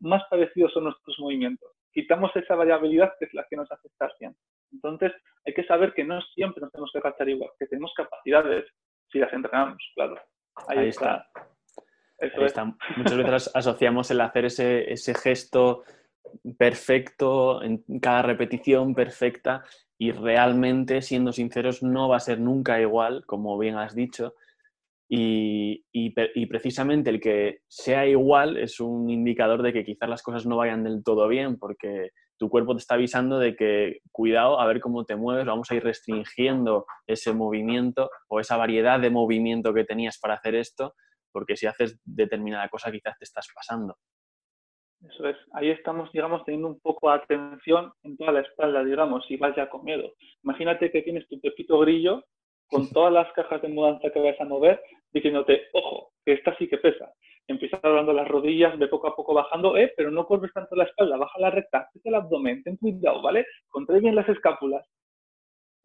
más 0.00 0.22
parecidos 0.28 0.72
son 0.72 0.84
nuestros 0.84 1.18
movimientos. 1.18 1.70
Quitamos 1.92 2.34
esa 2.34 2.54
variabilidad 2.54 3.12
que 3.18 3.26
es 3.26 3.34
la 3.34 3.46
que 3.48 3.56
nos 3.56 3.70
hace 3.70 3.88
estar 3.88 4.12
bien. 4.18 4.34
Entonces, 4.72 5.12
hay 5.46 5.54
que 5.54 5.64
saber 5.64 5.94
que 5.94 6.04
no 6.04 6.20
siempre 6.34 6.60
nos 6.60 6.72
tenemos 6.72 6.90
que 6.92 6.98
agachar 6.98 7.28
igual, 7.28 7.50
que 7.58 7.66
tenemos 7.66 7.92
capacidades 7.96 8.66
si 9.10 9.18
las 9.18 9.32
entrenamos, 9.32 9.78
claro. 9.94 10.16
Ahí, 10.68 10.88
está. 10.88 11.28
Muchas 12.96 13.16
veces 13.16 13.50
asociamos 13.54 14.10
el 14.10 14.20
hacer 14.20 14.46
ese, 14.46 14.92
ese 14.92 15.14
gesto 15.14 15.84
perfecto 16.58 17.62
en 17.62 17.84
cada 18.00 18.22
repetición 18.22 18.94
perfecta 18.94 19.64
y 19.98 20.12
realmente, 20.12 21.02
siendo 21.02 21.32
sinceros, 21.32 21.82
no 21.82 22.08
va 22.08 22.16
a 22.16 22.20
ser 22.20 22.40
nunca 22.40 22.80
igual, 22.80 23.24
como 23.26 23.56
bien 23.58 23.76
has 23.76 23.94
dicho. 23.94 24.34
Y, 25.16 26.46
precisamente 26.46 27.10
el 27.10 27.20
que 27.20 27.58
sea 27.68 28.06
igual 28.06 28.56
es 28.56 28.80
un 28.80 29.08
indicador 29.10 29.62
de 29.62 29.72
que 29.72 29.84
quizás 29.84 30.08
las 30.08 30.22
cosas 30.22 30.46
no 30.46 30.56
vayan 30.56 30.82
del 30.82 31.04
todo 31.04 31.28
bien, 31.28 31.58
porque 31.58 32.10
tu 32.36 32.48
cuerpo 32.48 32.74
te 32.74 32.80
está 32.80 32.94
avisando 32.94 33.38
de 33.38 33.54
que 33.54 34.00
cuidado, 34.10 34.60
a 34.60 34.66
ver 34.66 34.80
cómo 34.80 35.04
te 35.04 35.14
mueves, 35.14 35.46
vamos 35.46 35.70
a 35.70 35.74
ir 35.76 35.84
restringiendo 35.84 36.86
ese 37.06 37.32
movimiento 37.32 38.10
o 38.28 38.40
esa 38.40 38.56
variedad 38.56 38.98
de 38.98 39.10
movimiento 39.10 39.72
que 39.72 39.84
tenías 39.84 40.18
para 40.18 40.34
hacer 40.34 40.56
esto, 40.56 40.94
porque 41.32 41.56
si 41.56 41.66
haces 41.66 42.00
determinada 42.04 42.68
cosa 42.68 42.90
quizás 42.90 43.16
te 43.18 43.24
estás 43.24 43.46
pasando. 43.54 43.96
Eso 45.00 45.28
es, 45.28 45.36
ahí 45.52 45.70
estamos, 45.70 46.10
digamos, 46.12 46.44
teniendo 46.44 46.68
un 46.68 46.80
poco 46.80 47.10
de 47.10 47.16
atención 47.16 47.92
en 48.02 48.16
toda 48.16 48.32
la 48.32 48.40
espalda, 48.40 48.82
digamos, 48.82 49.24
y 49.28 49.36
vas 49.36 49.54
ya 49.54 49.68
con 49.68 49.84
miedo. 49.84 50.12
Imagínate 50.42 50.90
que 50.90 51.02
tienes 51.02 51.28
tu 51.28 51.40
pepito 51.40 51.78
grillo 51.78 52.24
con 52.68 52.88
todas 52.90 53.12
las 53.12 53.32
cajas 53.32 53.62
de 53.62 53.68
mudanza 53.68 54.10
que 54.10 54.20
vas 54.20 54.40
a 54.40 54.44
mover, 54.44 54.82
diciéndote, 55.12 55.68
ojo, 55.72 56.12
que 56.24 56.32
esta 56.32 56.56
sí 56.56 56.68
que 56.68 56.78
pesa. 56.78 57.12
Empiezas 57.46 57.82
hablando 57.84 58.12
las 58.12 58.26
rodillas, 58.26 58.78
de 58.78 58.88
poco 58.88 59.08
a 59.08 59.16
poco 59.16 59.34
bajando, 59.34 59.76
eh, 59.76 59.92
pero 59.96 60.10
no 60.10 60.26
corres 60.26 60.52
tanto 60.52 60.74
la 60.74 60.84
espalda, 60.84 61.16
baja 61.16 61.38
la 61.38 61.50
recta, 61.50 61.90
vete 61.94 62.08
el 62.08 62.14
abdomen, 62.14 62.62
ten 62.62 62.76
cuidado, 62.76 63.20
¿vale? 63.22 63.46
Contrae 63.68 64.00
bien 64.00 64.14
las 64.14 64.28
escápulas. 64.28 64.86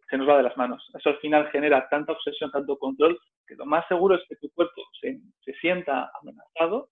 Se 0.09 0.17
nos 0.17 0.27
va 0.27 0.37
de 0.37 0.43
las 0.43 0.57
manos. 0.57 0.83
Eso 0.97 1.09
al 1.09 1.19
final 1.19 1.49
genera 1.51 1.87
tanta 1.89 2.13
obsesión, 2.13 2.49
tanto 2.49 2.77
control, 2.77 3.19
que 3.45 3.55
lo 3.55 3.65
más 3.65 3.87
seguro 3.87 4.15
es 4.15 4.21
que 4.27 4.37
tu 4.37 4.49
cuerpo 4.51 4.81
se, 4.99 5.19
se 5.41 5.53
sienta 5.55 6.11
amenazado 6.21 6.89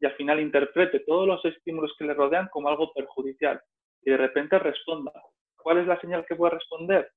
y 0.00 0.06
al 0.06 0.12
final 0.16 0.40
interprete 0.40 1.00
todos 1.00 1.26
los 1.26 1.44
estímulos 1.44 1.94
que 1.98 2.04
le 2.04 2.14
rodean 2.14 2.48
como 2.48 2.68
algo 2.68 2.92
perjudicial 2.92 3.60
y 4.02 4.10
de 4.10 4.16
repente 4.16 4.58
responda. 4.58 5.12
¿Cuál 5.56 5.78
es 5.78 5.86
la 5.86 6.00
señal 6.00 6.24
que 6.26 6.36
puede 6.36 6.54
responder? 6.54 7.10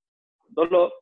Dolor. 0.49 0.93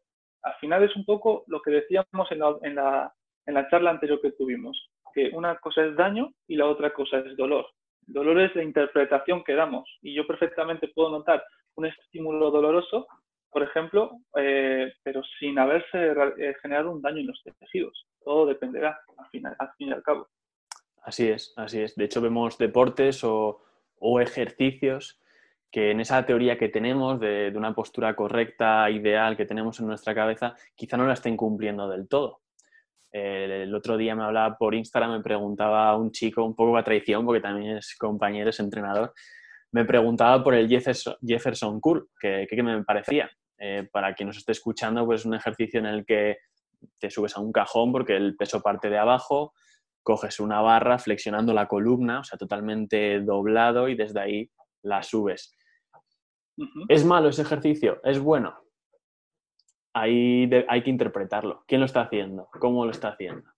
Al 0.44 0.56
final 0.56 0.84
es 0.84 0.96
un 0.96 1.06
poco 1.06 1.44
lo 1.48 1.62
que 1.62 1.72
decíamos 1.72 2.32
en 2.32 2.40
la, 2.40 2.56
en 2.64 2.76
la, 2.76 3.14
en 3.46 3.54
la 3.54 3.70
charla 3.70 3.92
anterior 3.92 4.20
que 4.22 4.32
tuvimos, 4.32 4.90
que 5.14 5.30
una 5.34 5.58
cosa 5.58 5.86
es 5.86 5.96
daño 5.96 6.34
y 6.48 6.56
la 6.56 6.68
otra 6.68 6.94
cosa 6.94 7.20
es 7.20 7.36
dolor. 7.38 7.68
dolor 8.02 8.40
es 8.42 8.56
la 8.56 8.64
interpretación 8.64 9.44
que 9.44 9.54
damos 9.54 9.90
y 10.02 10.16
yo 10.16 10.26
perfectamente 10.26 10.88
puedo 10.90 11.10
notar 11.10 11.44
un 11.76 11.86
estímulo 11.86 12.52
doloroso, 12.52 13.08
por 13.50 13.64
ejemplo, 13.64 14.12
eh, 14.38 14.94
pero 15.04 15.22
sin 15.40 15.60
haberse 15.60 16.14
eh, 16.38 16.56
generado 16.62 16.92
un 16.92 17.02
daño 17.02 17.20
en 17.20 17.28
los 17.28 17.42
tejidos. 17.60 18.08
Todo 18.24 18.46
dependerá 18.46 19.00
al, 19.18 19.28
final, 19.30 19.56
al 19.60 19.72
fin 19.78 19.90
y 19.90 19.92
al 19.92 20.04
cabo. 20.04 20.28
Así 21.04 21.28
es, 21.28 21.54
así 21.58 21.82
es. 21.82 21.96
De 21.96 22.06
hecho, 22.06 22.22
vemos 22.22 22.58
deportes 22.58 23.24
o, 23.24 23.62
ejercicios 24.20 25.21
que 25.72 25.92
en 25.92 26.02
esa 26.02 26.26
teoría 26.26 26.58
que 26.58 26.70
tenemos 26.70 27.20
de, 27.20 27.52
una 27.56 27.74
postura 27.74 28.16
correcta, 28.16 28.90
ideal 28.90 29.38
que 29.38 29.46
tenemos 29.46 29.80
en 29.80 29.88
nuestra 29.88 30.14
cabeza, 30.14 30.54
quizá 30.76 30.98
no 30.98 31.06
la 31.06 31.14
estén 31.14 31.38
cumpliendo 31.38 31.88
del 31.88 32.08
todo. 32.08 32.42
el 33.12 33.74
otro 33.74 33.98
día 33.98 34.16
me 34.16 34.24
hablaba 34.24 34.58
por 34.58 34.76
Instagram, 34.76 35.14
me 35.14 35.22
preguntaba 35.22 35.96
un 35.98 36.12
chico, 36.12 36.44
un 36.44 36.56
poco 36.56 36.78
a 36.78 36.84
traición, 36.84 37.26
porque 37.26 37.42
también 37.42 37.78
es 37.78 37.96
compañero, 37.98 38.50
es 38.50 38.60
entrenador, 38.60 39.14
me 39.72 39.86
preguntaba 39.86 40.44
por 40.44 40.54
el 40.54 40.68
Jefferson, 40.68 41.80
Curl, 41.80 42.10
que, 42.20 42.48
me 42.62 42.84
parecía. 42.84 43.30
Eh, 43.58 43.88
para 43.92 44.14
quien 44.14 44.28
nos 44.28 44.38
esté 44.38 44.54
escuchando, 44.54 45.06
pues 45.06 45.22
es 45.22 45.26
un 45.26 45.36
ejercicio 45.36 45.80
en 45.80 45.86
el 45.86 46.04
que 46.04 46.38
te 47.00 47.12
subes 47.12 47.38
a 47.38 47.42
un 47.42 47.52
cajón 47.52 47.92
porque 47.92 48.16
el 48.16 48.36
peso 48.36 48.62
parte 48.62 48.90
de 48.90 48.98
abajo, 48.98 49.54
coges 50.04 50.40
una 50.40 50.62
barra 50.62 50.98
flexionando 50.98 51.54
la 51.54 51.68
columna, 51.68 52.22
o 52.22 52.24
sea, 52.24 52.38
totalmente 52.38 53.22
doblado 53.22 53.88
y 53.88 53.96
desde 53.96 54.20
ahí 54.20 54.52
la 54.82 55.04
subes. 55.04 55.56
¿Es 56.88 57.06
malo 57.06 57.30
ese 57.30 57.42
ejercicio? 57.42 58.00
¿Es 58.04 58.20
bueno? 58.20 58.58
Ahí 59.94 60.50
hay 60.68 60.84
que 60.84 60.90
interpretarlo. 60.90 61.64
¿Quién 61.68 61.82
lo 61.82 61.86
está 61.86 62.02
haciendo? 62.02 62.48
¿Cómo 62.60 62.86
lo 62.86 62.92
está 62.92 63.10
haciendo? 63.10 63.50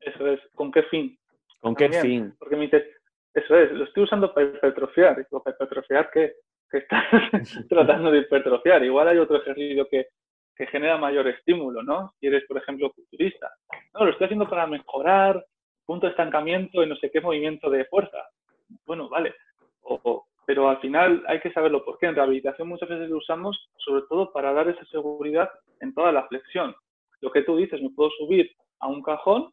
Eso 0.00 0.26
es. 0.28 0.40
¿Con 0.54 0.70
qué 0.70 0.82
fin? 0.84 1.18
¿Con 1.60 1.74
qué 1.74 1.90
fin? 1.92 2.34
Porque 2.38 2.56
me 2.56 2.62
dice, 2.62 2.84
eso 3.34 3.56
es, 3.56 3.72
lo 3.72 3.84
estoy 3.84 4.04
usando 4.04 4.32
para 4.32 4.46
hipertrofiar. 4.46 5.26
¿Para 5.30 5.54
hipertrofiar 5.54 6.10
qué? 6.10 6.34
¿Qué 6.70 6.78
estás 6.78 7.02
tratando 7.68 8.10
de 8.10 8.20
hipertrofiar? 8.20 8.82
Igual 8.84 9.08
hay 9.08 9.18
otro 9.18 9.36
ejercicio 9.36 9.86
que 9.88 10.08
que 10.60 10.66
genera 10.66 10.98
mayor 10.98 11.26
estímulo, 11.26 11.82
¿no? 11.82 12.12
Si 12.20 12.26
eres, 12.26 12.44
por 12.46 12.58
ejemplo, 12.58 12.92
culturista. 12.92 13.50
No, 13.94 14.04
lo 14.04 14.10
estoy 14.10 14.26
haciendo 14.26 14.46
para 14.46 14.66
mejorar 14.66 15.42
punto 15.86 16.04
de 16.04 16.10
estancamiento 16.10 16.82
en 16.82 16.90
no 16.90 16.96
sé 16.96 17.10
qué 17.10 17.22
movimiento 17.22 17.70
de 17.70 17.86
fuerza. 17.86 18.28
Bueno, 18.84 19.08
vale. 19.08 19.34
Pero 20.50 20.68
al 20.68 20.80
final 20.80 21.22
hay 21.28 21.38
que 21.38 21.52
saberlo 21.52 21.84
por 21.84 21.96
qué. 21.96 22.06
En 22.06 22.16
rehabilitación 22.16 22.66
muchas 22.66 22.88
veces 22.88 23.08
lo 23.08 23.18
usamos 23.18 23.70
sobre 23.76 24.02
todo 24.08 24.32
para 24.32 24.52
dar 24.52 24.68
esa 24.68 24.84
seguridad 24.86 25.48
en 25.78 25.94
toda 25.94 26.10
la 26.10 26.26
flexión. 26.26 26.74
Lo 27.20 27.30
que 27.30 27.42
tú 27.42 27.56
dices, 27.56 27.80
me 27.80 27.90
puedo 27.90 28.10
subir 28.18 28.50
a 28.80 28.88
un 28.88 29.00
cajón 29.00 29.52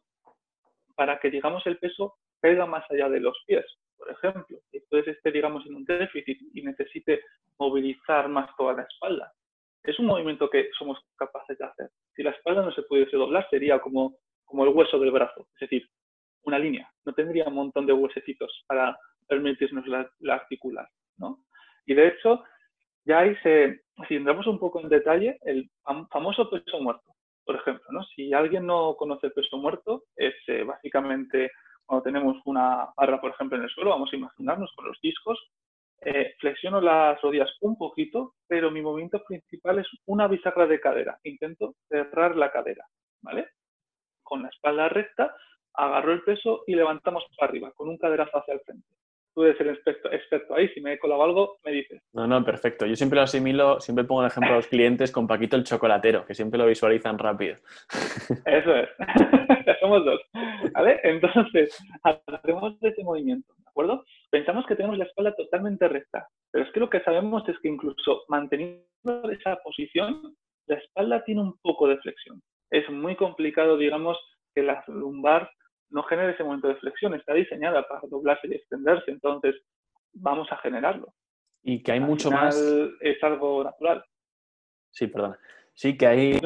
para 0.96 1.20
que, 1.20 1.30
digamos, 1.30 1.64
el 1.68 1.78
peso 1.78 2.16
caiga 2.40 2.66
más 2.66 2.84
allá 2.90 3.08
de 3.08 3.20
los 3.20 3.40
pies, 3.46 3.64
por 3.96 4.10
ejemplo. 4.10 4.58
Entonces 4.72 5.14
esté, 5.14 5.30
digamos, 5.30 5.64
en 5.66 5.76
un 5.76 5.84
déficit 5.84 6.36
y 6.52 6.62
necesite 6.62 7.20
movilizar 7.60 8.28
más 8.28 8.50
toda 8.56 8.72
la 8.72 8.82
espalda 8.82 9.32
es 9.84 9.98
un 9.98 10.06
movimiento 10.06 10.50
que 10.50 10.68
somos 10.76 10.98
capaces 11.16 11.56
de 11.56 11.64
hacer. 11.64 11.88
Si 12.14 12.22
la 12.22 12.30
espalda 12.30 12.62
no 12.62 12.72
se 12.72 12.82
pudiese 12.82 13.16
doblar, 13.16 13.48
sería 13.48 13.78
como, 13.78 14.16
como 14.44 14.64
el 14.64 14.74
hueso 14.74 14.98
del 14.98 15.12
brazo, 15.12 15.46
es 15.54 15.60
decir, 15.60 15.88
una 16.42 16.58
línea. 16.58 16.90
No 17.06 17.14
tendría 17.14 17.46
un 17.46 17.54
montón 17.54 17.86
de 17.86 17.94
huesecitos 17.94 18.64
para 18.66 18.98
permitirnos 19.28 19.86
la, 19.86 20.34
articular. 20.34 20.88
¿no? 21.18 21.44
Y 21.86 21.94
de 21.94 22.08
hecho, 22.08 22.44
ya 23.04 23.20
ahí 23.20 23.36
se, 23.42 23.82
si 24.08 24.16
entramos 24.16 24.46
un 24.46 24.58
poco 24.58 24.80
en 24.80 24.88
detalle, 24.88 25.38
el 25.42 25.70
famoso 26.10 26.50
peso 26.50 26.80
muerto, 26.80 27.12
por 27.44 27.56
ejemplo. 27.56 27.86
¿no? 27.90 28.02
Si 28.04 28.32
alguien 28.32 28.66
no 28.66 28.96
conoce 28.96 29.28
el 29.28 29.32
peso 29.32 29.58
muerto, 29.58 30.04
es 30.16 30.34
eh, 30.48 30.64
básicamente 30.64 31.50
cuando 31.86 32.02
tenemos 32.02 32.36
una 32.44 32.88
barra, 32.96 33.20
por 33.20 33.30
ejemplo, 33.30 33.56
en 33.56 33.64
el 33.64 33.70
suelo, 33.70 33.90
vamos 33.90 34.12
a 34.12 34.16
imaginarnos 34.16 34.70
con 34.76 34.86
los 34.86 35.00
discos, 35.00 35.38
eh, 36.02 36.34
flexiono 36.38 36.80
las 36.80 37.20
rodillas 37.22 37.50
un 37.60 37.76
poquito, 37.76 38.34
pero 38.46 38.70
mi 38.70 38.82
movimiento 38.82 39.22
principal 39.24 39.78
es 39.78 39.86
una 40.06 40.28
bisagra 40.28 40.66
de 40.66 40.80
cadera. 40.80 41.18
Intento 41.24 41.74
cerrar 41.88 42.36
la 42.36 42.52
cadera, 42.52 42.84
¿vale? 43.22 43.48
Con 44.22 44.42
la 44.42 44.48
espalda 44.48 44.88
recta, 44.88 45.34
agarro 45.74 46.12
el 46.12 46.22
peso 46.22 46.64
y 46.66 46.74
levantamos 46.74 47.24
para 47.36 47.50
arriba, 47.50 47.72
con 47.72 47.88
un 47.88 47.98
caderazo 47.98 48.38
hacia 48.38 48.54
el 48.54 48.60
frente. 48.60 48.86
Tú 49.38 49.44
eres 49.44 49.60
el 49.60 49.68
experto, 49.68 50.52
ahí, 50.52 50.66
si 50.70 50.80
me 50.80 50.94
he 50.94 50.98
colado 50.98 51.22
algo, 51.22 51.58
me 51.64 51.70
dices. 51.70 52.02
No, 52.12 52.26
no, 52.26 52.44
perfecto. 52.44 52.86
Yo 52.86 52.96
siempre 52.96 53.18
lo 53.18 53.22
asimilo, 53.22 53.78
siempre 53.78 54.04
pongo 54.04 54.22
el 54.22 54.26
ejemplo 54.26 54.52
a 54.52 54.56
los 54.56 54.66
clientes 54.66 55.12
con 55.12 55.28
Paquito 55.28 55.54
el 55.54 55.62
chocolatero, 55.62 56.26
que 56.26 56.34
siempre 56.34 56.58
lo 56.58 56.66
visualizan 56.66 57.16
rápido. 57.16 57.54
Eso 58.44 58.74
es. 58.74 58.88
Somos 59.80 60.04
dos. 60.04 60.20
¿Vale? 60.72 60.98
Entonces, 61.04 61.78
hacemos 62.02 62.78
ese 62.80 63.04
movimiento, 63.04 63.54
¿de 63.58 63.68
acuerdo? 63.68 64.04
Pensamos 64.28 64.66
que 64.66 64.74
tenemos 64.74 64.98
la 64.98 65.04
espalda 65.04 65.32
totalmente 65.36 65.86
recta, 65.86 66.26
pero 66.50 66.64
es 66.64 66.72
que 66.72 66.80
lo 66.80 66.90
que 66.90 67.00
sabemos 67.04 67.48
es 67.48 67.56
que 67.60 67.68
incluso 67.68 68.24
manteniendo 68.26 69.30
esa 69.30 69.54
posición, 69.62 70.34
la 70.66 70.78
espalda 70.78 71.22
tiene 71.22 71.42
un 71.42 71.56
poco 71.62 71.86
de 71.86 71.98
flexión. 71.98 72.42
Es 72.72 72.90
muy 72.90 73.14
complicado, 73.14 73.76
digamos, 73.76 74.18
que 74.52 74.64
la 74.64 74.82
lumbar 74.88 75.48
no 75.90 76.02
genere 76.04 76.32
ese 76.32 76.44
momento 76.44 76.68
de 76.68 76.76
flexión, 76.76 77.14
está 77.14 77.34
diseñada 77.34 77.86
para 77.86 78.00
doblarse 78.08 78.48
y 78.48 78.54
extenderse, 78.54 79.10
entonces 79.10 79.54
vamos 80.12 80.48
a 80.50 80.56
generarlo. 80.58 81.14
Y 81.62 81.82
que 81.82 81.92
hay 81.92 82.00
mucho 82.00 82.30
más. 82.30 82.56
Es 83.00 83.22
algo 83.22 83.64
natural. 83.64 84.04
Sí, 84.90 85.06
perdona. 85.06 85.38
Sí, 85.74 85.96
que 85.96 86.06
hay 86.06 86.40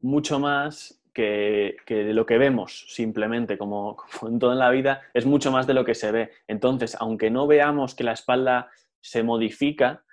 mucho 0.00 0.38
más 0.38 1.02
que, 1.14 1.76
de 1.88 2.12
lo 2.12 2.26
que 2.26 2.38
vemos 2.38 2.86
simplemente, 2.88 3.56
como, 3.58 3.96
en 4.22 4.38
toda 4.38 4.54
la 4.54 4.70
vida, 4.70 5.02
es 5.14 5.24
mucho 5.24 5.50
más 5.50 5.66
de 5.66 5.74
lo 5.74 5.84
que 5.84 5.94
se 5.94 6.12
ve. 6.12 6.30
Entonces, 6.46 6.96
aunque 7.00 7.30
no 7.30 7.46
veamos 7.46 7.94
que 7.94 8.04
la 8.04 8.12
espalda 8.12 8.70
se 9.00 9.22
modifica, 9.22 10.04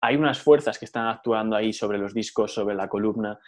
hay 0.00 0.16
unas 0.16 0.40
fuerzas 0.40 0.78
que 0.78 0.84
están 0.84 1.08
actuando 1.08 1.56
ahí 1.56 1.72
sobre 1.72 1.98
los 1.98 2.14
discos, 2.14 2.52
sobre 2.52 2.74
la 2.74 2.88
columna, 2.88 3.38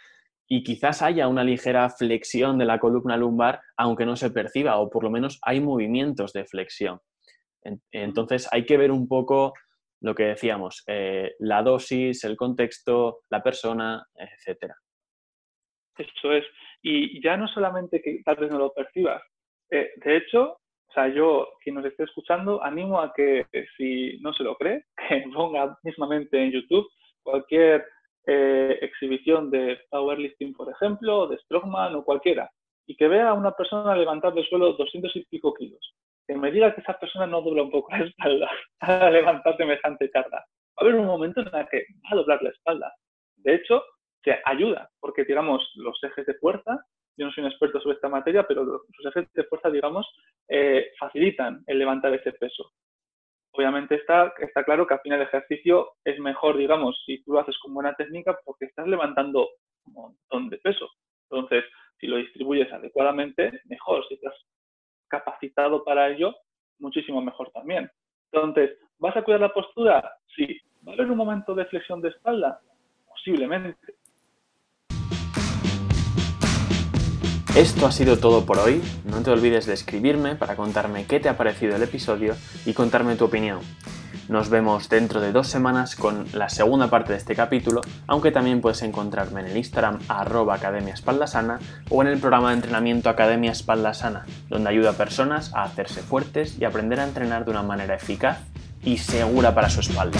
y 0.47 0.63
quizás 0.63 1.01
haya 1.01 1.27
una 1.27 1.43
ligera 1.43 1.89
flexión 1.89 2.57
de 2.57 2.65
la 2.65 2.79
columna 2.79 3.17
lumbar, 3.17 3.61
aunque 3.77 4.05
no 4.05 4.15
se 4.15 4.31
perciba, 4.31 4.77
o 4.77 4.89
por 4.89 5.03
lo 5.03 5.09
menos 5.09 5.39
hay 5.43 5.59
movimientos 5.59 6.33
de 6.33 6.45
flexión. 6.45 6.99
Entonces, 7.91 8.49
hay 8.51 8.65
que 8.65 8.77
ver 8.77 8.91
un 8.91 9.07
poco 9.07 9.53
lo 10.01 10.13
que 10.13 10.23
decíamos, 10.23 10.83
eh, 10.87 11.33
la 11.39 11.63
dosis, 11.63 12.25
el 12.25 12.35
contexto, 12.35 13.21
la 13.29 13.41
persona, 13.41 14.05
etcétera. 14.15 14.75
Eso 15.97 16.33
es. 16.33 16.43
Y 16.81 17.23
ya 17.23 17.37
no 17.37 17.47
solamente 17.47 18.01
que 18.01 18.21
tal 18.25 18.35
vez 18.35 18.51
no 18.51 18.57
lo 18.57 18.73
percibas. 18.73 19.23
Eh, 19.71 19.91
de 19.95 20.17
hecho, 20.17 20.57
o 20.87 20.91
sea, 20.93 21.07
yo, 21.07 21.47
quien 21.63 21.75
nos 21.75 21.85
esté 21.85 22.03
escuchando, 22.03 22.61
animo 22.63 22.99
a 22.99 23.13
que, 23.13 23.47
si 23.77 24.19
no 24.19 24.33
se 24.33 24.43
lo 24.43 24.55
cree, 24.55 24.85
que 25.09 25.23
ponga 25.33 25.77
mismamente 25.83 26.37
en 26.43 26.51
YouTube 26.51 26.87
cualquier 27.23 27.85
eh, 28.25 28.79
exhibición 28.81 29.49
de 29.51 29.79
powerlifting, 29.89 30.53
por 30.53 30.69
ejemplo, 30.71 31.19
o 31.19 31.27
de 31.27 31.37
strongman 31.39 31.95
o 31.95 32.03
cualquiera, 32.03 32.49
y 32.85 32.95
que 32.95 33.07
vea 33.07 33.29
a 33.29 33.33
una 33.33 33.51
persona 33.51 33.95
levantar 33.95 34.33
del 34.33 34.47
suelo 34.47 34.73
200 34.73 35.15
y 35.15 35.25
pico 35.25 35.53
kilos, 35.53 35.93
que 36.27 36.35
me 36.35 36.51
diga 36.51 36.73
que 36.73 36.81
esa 36.81 36.99
persona 36.99 37.27
no 37.27 37.41
dobla 37.41 37.63
un 37.63 37.71
poco 37.71 37.91
la 37.91 38.03
espalda 38.05 38.49
a 38.79 39.09
levantar 39.09 39.57
semejante 39.57 40.09
carga. 40.09 40.37
Va 40.37 40.77
a 40.77 40.81
haber 40.81 40.95
un 40.95 41.05
momento 41.05 41.41
en 41.41 41.47
el 41.47 41.67
que 41.69 41.85
va 42.05 42.09
a 42.11 42.15
doblar 42.15 42.41
la 42.41 42.49
espalda. 42.49 42.93
De 43.37 43.55
hecho, 43.55 43.83
se 44.23 44.39
ayuda, 44.45 44.89
porque 44.99 45.25
digamos, 45.25 45.61
los 45.75 46.01
ejes 46.03 46.25
de 46.25 46.33
fuerza, 46.35 46.85
yo 47.17 47.25
no 47.25 47.31
soy 47.31 47.43
un 47.43 47.51
experto 47.51 47.79
sobre 47.79 47.95
esta 47.95 48.09
materia, 48.09 48.43
pero 48.47 48.63
los 48.63 49.15
ejes 49.15 49.31
de 49.33 49.43
fuerza, 49.43 49.69
digamos, 49.69 50.07
eh, 50.47 50.91
facilitan 50.97 51.63
el 51.67 51.77
levantar 51.77 52.13
ese 52.13 52.31
peso. 52.33 52.71
Obviamente 53.55 53.95
está, 53.95 54.33
está 54.39 54.63
claro 54.63 54.87
que 54.87 54.95
al 54.95 55.01
final 55.01 55.21
el 55.21 55.27
ejercicio 55.27 55.91
es 56.03 56.19
mejor, 56.19 56.57
digamos, 56.57 57.01
si 57.05 57.23
tú 57.23 57.33
lo 57.33 57.39
haces 57.39 57.57
con 57.59 57.73
buena 57.73 57.93
técnica, 57.93 58.37
porque 58.43 58.65
estás 58.65 58.87
levantando 58.87 59.47
un 59.85 59.93
montón 59.93 60.49
de 60.49 60.57
peso. 60.57 60.89
Entonces, 61.29 61.63
si 61.99 62.07
lo 62.07 62.17
distribuyes 62.17 62.71
adecuadamente, 62.73 63.61
mejor. 63.65 64.05
Si 64.07 64.15
estás 64.15 64.33
capacitado 65.07 65.83
para 65.83 66.09
ello, 66.09 66.35
muchísimo 66.79 67.21
mejor 67.21 67.51
también. 67.51 67.89
Entonces, 68.31 68.77
¿vas 68.97 69.15
a 69.15 69.21
cuidar 69.21 69.41
la 69.41 69.53
postura? 69.53 70.17
Sí. 70.35 70.59
¿Va 70.85 70.93
a 70.93 70.95
haber 70.95 71.11
un 71.11 71.17
momento 71.17 71.53
de 71.53 71.65
flexión 71.65 72.01
de 72.01 72.09
espalda? 72.09 72.59
Posiblemente. 73.07 73.95
Esto 77.55 77.85
ha 77.85 77.91
sido 77.91 78.17
todo 78.17 78.47
por 78.47 78.57
hoy. 78.57 78.81
No 79.05 79.21
te 79.21 79.29
olvides 79.29 79.67
de 79.67 79.75
escribirme 79.75 80.33
para 80.33 80.55
contarme 80.55 81.05
qué 81.05 81.19
te 81.19 81.29
ha 81.29 81.37
parecido 81.37 81.75
el 81.75 81.83
episodio 81.83 82.35
y 82.65 82.73
contarme 82.73 83.15
tu 83.15 83.25
opinión. 83.25 83.59
Nos 84.27 84.49
vemos 84.49 84.89
dentro 84.89 85.21
de 85.21 85.31
dos 85.31 85.49
semanas 85.49 85.95
con 85.95 86.25
la 86.33 86.49
segunda 86.49 86.89
parte 86.89 87.11
de 87.11 87.19
este 87.19 87.35
capítulo, 87.35 87.81
aunque 88.07 88.31
también 88.31 88.59
puedes 88.59 88.81
encontrarme 88.81 89.41
en 89.41 89.47
el 89.49 89.57
Instagram 89.57 89.99
arroba 90.07 90.55
Academia 90.55 90.95
Espalda 90.95 91.27
Sana 91.27 91.59
o 91.91 92.01
en 92.01 92.07
el 92.07 92.17
programa 92.17 92.49
de 92.49 92.55
entrenamiento 92.55 93.09
Academia 93.09 93.51
Espalda 93.51 93.93
Sana, 93.93 94.25
donde 94.49 94.71
ayuda 94.71 94.89
a 94.89 94.97
personas 94.97 95.53
a 95.53 95.61
hacerse 95.61 96.01
fuertes 96.01 96.57
y 96.59 96.65
aprender 96.65 96.99
a 96.99 97.07
entrenar 97.07 97.45
de 97.45 97.51
una 97.51 97.61
manera 97.61 97.93
eficaz 97.93 98.39
y 98.83 98.97
segura 98.97 99.53
para 99.53 99.69
su 99.69 99.81
espalda. 99.81 100.19